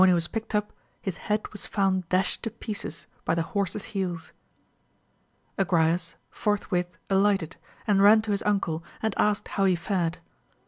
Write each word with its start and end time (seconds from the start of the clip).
he 0.03 0.13
was 0.13 0.27
picked 0.29 0.55
up 0.55 0.73
his 0.99 1.17
head 1.29 1.47
was 1.51 1.67
found 1.67 2.09
dashed 2.09 2.41
to 2.41 2.49
pieces 2.49 3.05
by 3.23 3.35
the 3.35 3.43
horse's 3.53 3.83
heels. 3.93 4.31
Agrayes 5.59 6.15
forthwith 6.31 6.97
alighted, 7.11 7.55
and 7.85 8.01
ran 8.01 8.19
to 8.23 8.31
his 8.31 8.41
uncle, 8.41 8.83
and 9.03 9.13
asked 9.15 9.47
how 9.49 9.65
he 9.65 9.75
fared. 9.75 10.17